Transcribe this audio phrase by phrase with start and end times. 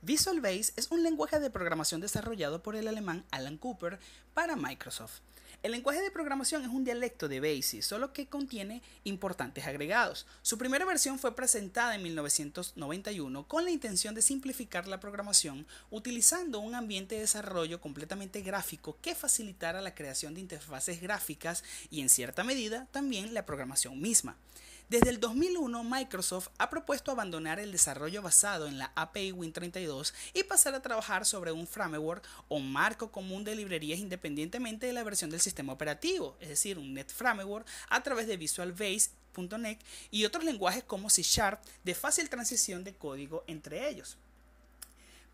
[0.00, 3.98] Visual Basic es un lenguaje de programación desarrollado por el alemán Alan Cooper
[4.32, 5.22] para Microsoft.
[5.64, 10.24] El lenguaje de programación es un dialecto de BASIC, solo que contiene importantes agregados.
[10.42, 16.60] Su primera versión fue presentada en 1991 con la intención de simplificar la programación utilizando
[16.60, 22.08] un ambiente de desarrollo completamente gráfico que facilitara la creación de interfaces gráficas y en
[22.08, 24.36] cierta medida también la programación misma.
[24.88, 30.44] Desde el 2001, Microsoft ha propuesto abandonar el desarrollo basado en la API Win32 y
[30.44, 35.28] pasar a trabajar sobre un framework o marco común de librerías independientemente de la versión
[35.28, 39.76] del sistema operativo, es decir, un Net Framework a través de Visual Basic.net
[40.10, 44.16] y otros lenguajes como C Sharp de fácil transición de código entre ellos.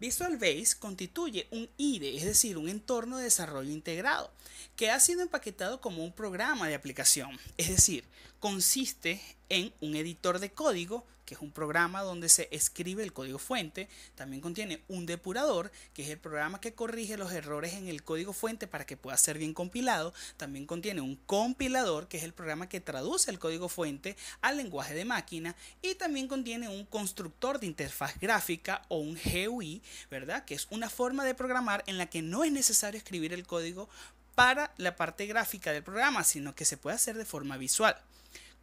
[0.00, 4.32] Visual Basic constituye un IDE, es decir, un entorno de desarrollo integrado,
[4.74, 8.04] que ha sido empaquetado como un programa de aplicación, es decir,
[8.40, 13.38] consiste en un editor de código que es un programa donde se escribe el código
[13.38, 13.88] fuente.
[14.14, 18.32] También contiene un depurador, que es el programa que corrige los errores en el código
[18.32, 20.12] fuente para que pueda ser bien compilado.
[20.36, 24.94] También contiene un compilador, que es el programa que traduce el código fuente al lenguaje
[24.94, 25.56] de máquina.
[25.82, 30.44] Y también contiene un constructor de interfaz gráfica o un GUI, ¿verdad?
[30.44, 33.88] Que es una forma de programar en la que no es necesario escribir el código
[34.34, 37.96] para la parte gráfica del programa, sino que se puede hacer de forma visual.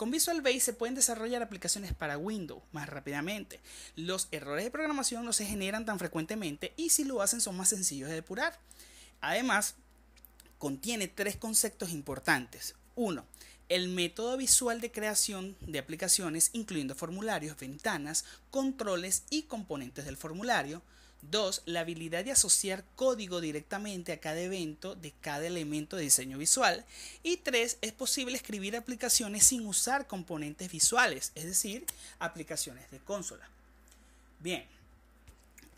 [0.02, 3.60] Con Visual Basic se pueden desarrollar aplicaciones para Windows más rápidamente.
[3.96, 7.70] Los errores de programación no se generan tan frecuentemente y si lo hacen son más
[7.70, 8.58] sencillos de depurar.
[9.20, 9.76] Además,
[10.58, 12.74] contiene tres conceptos importantes.
[12.96, 13.26] Uno,
[13.70, 20.82] el método visual de creación de aplicaciones incluyendo formularios, ventanas, controles y componentes del formulario.
[21.24, 21.64] 2.
[21.66, 26.86] La habilidad de asociar código directamente a cada evento de cada elemento de diseño visual.
[27.24, 27.78] Y 3.
[27.82, 31.86] Es posible escribir aplicaciones sin usar componentes visuales, es decir,
[32.20, 33.48] aplicaciones de consola.
[34.40, 34.66] Bien,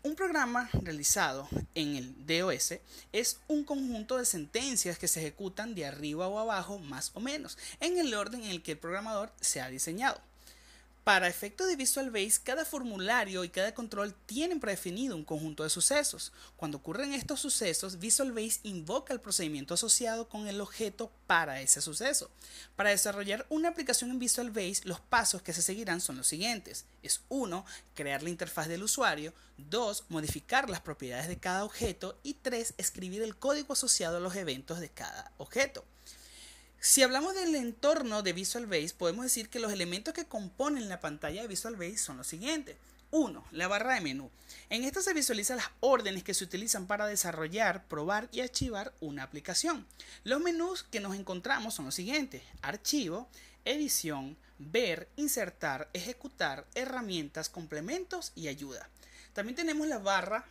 [0.04, 2.74] un programa realizado en el DOS
[3.12, 7.56] es un conjunto de sentencias que se ejecutan de arriba o abajo más o menos,
[7.80, 10.20] en el orden en el que el programador se ha diseñado.
[11.04, 15.68] Para efectos de Visual Basic, cada formulario y cada control tienen predefinido un conjunto de
[15.68, 16.32] sucesos.
[16.56, 21.82] Cuando ocurren estos sucesos, Visual Basic invoca el procedimiento asociado con el objeto para ese
[21.82, 22.30] suceso.
[22.74, 26.86] Para desarrollar una aplicación en Visual Basic, los pasos que se seguirán son los siguientes.
[27.02, 27.66] Es 1.
[27.94, 29.34] Crear la interfaz del usuario.
[29.58, 30.04] 2.
[30.08, 32.18] Modificar las propiedades de cada objeto.
[32.22, 32.76] Y 3.
[32.78, 35.84] Escribir el código asociado a los eventos de cada objeto.
[36.86, 41.00] Si hablamos del entorno de Visual Basic, podemos decir que los elementos que componen la
[41.00, 42.76] pantalla de Visual Basic son los siguientes.
[43.10, 43.42] 1.
[43.52, 44.30] La barra de menú.
[44.68, 49.22] En esta se visualizan las órdenes que se utilizan para desarrollar, probar y archivar una
[49.22, 49.86] aplicación.
[50.24, 52.42] Los menús que nos encontramos son los siguientes.
[52.60, 53.30] Archivo,
[53.64, 58.90] edición, ver, insertar, ejecutar, herramientas, complementos y ayuda.
[59.32, 60.44] También tenemos la barra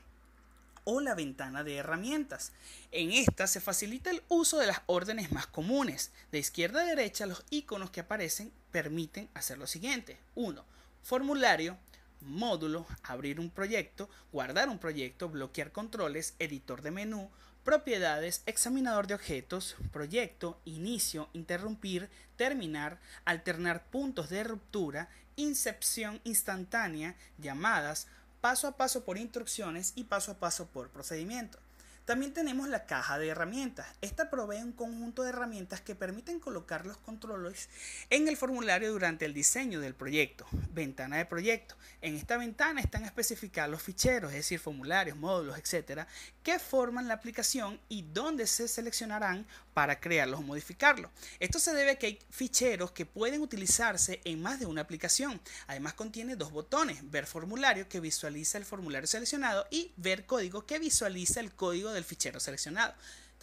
[0.83, 2.51] o la ventana de herramientas.
[2.91, 6.11] En esta se facilita el uso de las órdenes más comunes.
[6.31, 10.17] De izquierda a derecha los iconos que aparecen permiten hacer lo siguiente.
[10.35, 10.63] 1.
[11.03, 11.77] Formulario,
[12.21, 17.29] módulo, abrir un proyecto, guardar un proyecto, bloquear controles, editor de menú,
[17.63, 28.07] propiedades, examinador de objetos, proyecto, inicio, interrumpir, terminar, alternar puntos de ruptura, incepción instantánea, llamadas,
[28.43, 31.59] paso a paso por instrucciones y paso a paso por procedimiento.
[32.05, 33.87] También tenemos la caja de herramientas.
[34.01, 37.69] Esta provee un conjunto de herramientas que permiten colocar los controles
[38.09, 40.45] en el formulario durante el diseño del proyecto.
[40.73, 41.75] Ventana de proyecto.
[42.01, 46.05] En esta ventana están especificados los ficheros, es decir, formularios, módulos, etcétera,
[46.43, 51.09] que forman la aplicación y dónde se seleccionarán para crearlos o modificarlos.
[51.39, 55.39] Esto se debe a que hay ficheros que pueden utilizarse en más de una aplicación.
[55.67, 60.79] Además contiene dos botones, ver formulario que visualiza el formulario seleccionado y ver código que
[60.79, 62.93] visualiza el código del fichero seleccionado.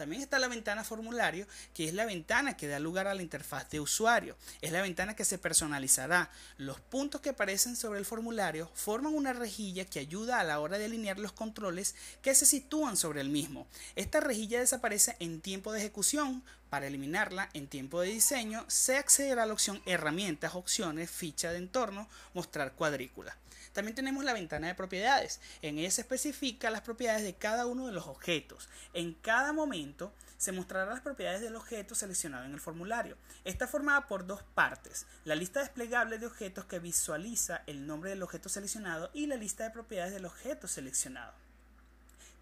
[0.00, 3.68] También está la ventana formulario, que es la ventana que da lugar a la interfaz
[3.68, 4.34] de usuario.
[4.62, 6.30] Es la ventana que se personalizará.
[6.56, 10.78] Los puntos que aparecen sobre el formulario forman una rejilla que ayuda a la hora
[10.78, 13.66] de alinear los controles que se sitúan sobre el mismo.
[13.94, 16.42] Esta rejilla desaparece en tiempo de ejecución.
[16.70, 21.58] Para eliminarla en tiempo de diseño, se accederá a la opción Herramientas, Opciones, Ficha de
[21.58, 23.36] entorno, Mostrar cuadrícula.
[23.72, 25.40] También tenemos la ventana de propiedades.
[25.62, 28.68] En ella se especifica las propiedades de cada uno de los objetos.
[28.94, 33.16] En cada momento se mostrarán las propiedades del objeto seleccionado en el formulario.
[33.44, 35.06] Está formada por dos partes.
[35.24, 39.64] La lista desplegable de objetos que visualiza el nombre del objeto seleccionado y la lista
[39.64, 41.34] de propiedades del objeto seleccionado.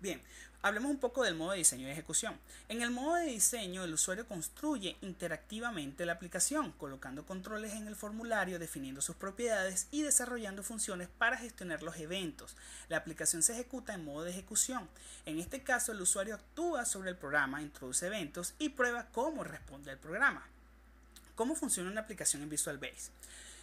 [0.01, 0.23] Bien,
[0.63, 2.39] hablemos un poco del modo de diseño y ejecución.
[2.69, 7.97] En el modo de diseño, el usuario construye interactivamente la aplicación, colocando controles en el
[7.97, 12.57] formulario, definiendo sus propiedades y desarrollando funciones para gestionar los eventos.
[12.89, 14.89] La aplicación se ejecuta en modo de ejecución.
[15.27, 19.93] En este caso, el usuario actúa sobre el programa, introduce eventos y prueba cómo responde
[19.93, 20.47] el programa.
[21.35, 23.13] ¿Cómo funciona una aplicación en Visual Basic?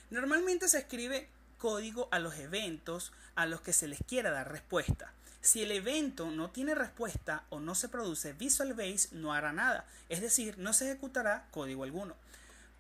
[0.09, 1.27] Normalmente se escribe
[1.57, 5.11] código a los eventos a los que se les quiera dar respuesta.
[5.45, 9.85] Si el evento no tiene respuesta o no se produce, Visual Basic no hará nada,
[10.09, 12.15] es decir, no se ejecutará código alguno.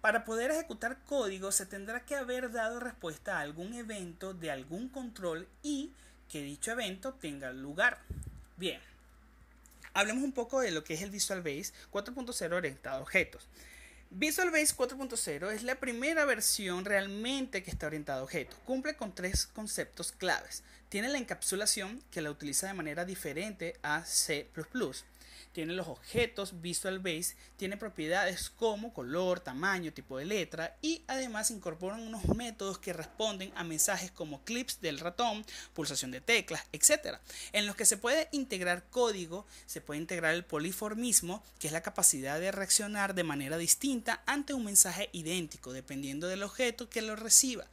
[0.01, 4.89] Para poder ejecutar código se tendrá que haber dado respuesta a algún evento de algún
[4.89, 5.91] control y
[6.27, 7.99] que dicho evento tenga lugar.
[8.57, 8.81] Bien,
[9.93, 13.47] hablemos un poco de lo que es el Visual Basic 4.0 orientado a objetos.
[14.17, 18.57] Visual Basic 4.0 es la primera versión realmente que está orientada a objetos.
[18.63, 20.63] Cumple con tres conceptos claves.
[20.87, 24.47] Tiene la encapsulación que la utiliza de manera diferente a C++
[25.55, 31.49] tiene los objetos Visual Basic, tiene propiedades como color, tamaño, tipo de letra y además
[31.49, 37.19] incorporan unos métodos que responden a mensajes como clips del ratón, pulsación de teclas, etc.
[37.53, 41.81] En los que se puede integrar código, se puede integrar el poliformismo, que es la
[41.81, 47.15] capacidad de reaccionar de manera distinta ante un mensaje idéntico, dependiendo del objeto que lo
[47.15, 47.65] reciba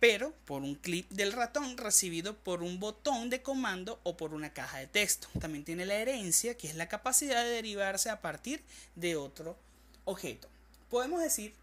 [0.00, 4.52] pero por un clip del ratón recibido por un botón de comando o por una
[4.52, 5.28] caja de texto.
[5.40, 8.62] También tiene la herencia, que es la capacidad de derivarse a partir
[8.94, 9.56] de otro
[10.04, 10.48] objeto.
[10.90, 11.54] Podemos decir,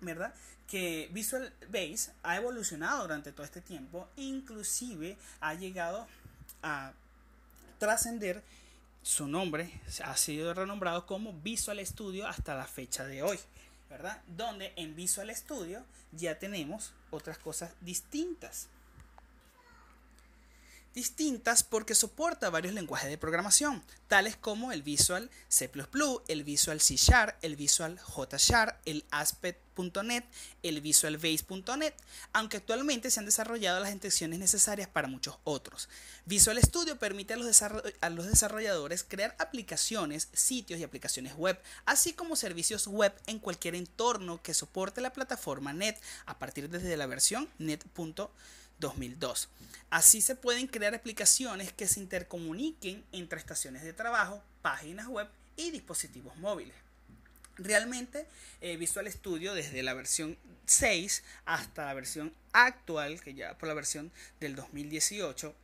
[0.00, 0.32] ¿verdad?
[0.68, 6.06] Que Visual Basic ha evolucionado durante todo este tiempo, inclusive ha llegado
[6.62, 6.92] a
[7.78, 8.42] trascender
[9.02, 9.70] su nombre,
[10.04, 13.38] ha sido renombrado como Visual Studio hasta la fecha de hoy.
[13.88, 14.20] ¿Verdad?
[14.26, 18.68] Donde en Visual Studio ya tenemos otras cosas distintas.
[20.94, 25.70] Distintas porque soporta varios lenguajes de programación, tales como el Visual C++,
[26.28, 29.04] el Visual C Sharp, el Visual J Sharp, el
[30.62, 31.94] El Visual Base.NET,
[32.32, 35.88] aunque actualmente se han desarrollado las intenciones necesarias para muchos otros.
[36.24, 42.12] Visual Studio permite a los, a los desarrolladores crear aplicaciones, sitios y aplicaciones web, así
[42.12, 47.06] como servicios web en cualquier entorno que soporte la plataforma NET a partir desde la
[47.06, 48.30] versión net.NET
[48.78, 49.48] 2002.
[49.90, 55.70] Así se pueden crear aplicaciones que se intercomuniquen entre estaciones de trabajo, páginas web y
[55.70, 56.85] dispositivos móviles.
[57.58, 58.26] Realmente
[58.60, 60.36] eh, Visual Studio desde la versión
[60.66, 65.54] 6 hasta la versión actual, que ya por la versión del 2018,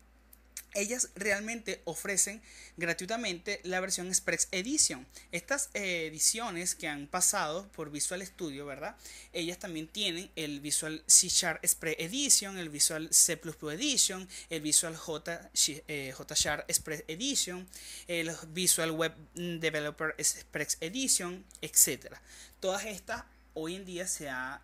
[0.75, 2.43] ellas realmente ofrecen
[2.77, 5.07] gratuitamente la versión Express Edition.
[5.31, 8.97] Estas eh, ediciones que han pasado por Visual Studio, ¿verdad?
[9.33, 13.33] Ellas también tienen el Visual C Sharp Express Edition, el Visual C++
[13.73, 15.51] Edition, el Visual J,
[15.89, 17.69] eh, J Sharp Express Edition,
[18.09, 22.17] el Visual Web Developer Express Edition, etc.
[22.61, 23.25] Todas estas
[23.55, 24.61] hoy en día se ha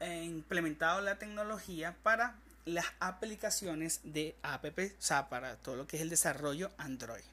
[0.00, 2.34] eh, implementado la tecnología para
[2.64, 7.24] las aplicaciones de app, o sea, para todo lo que es el desarrollo Android.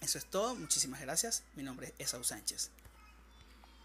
[0.00, 1.44] Eso es todo, muchísimas gracias.
[1.54, 2.70] Mi nombre es Esau Sánchez.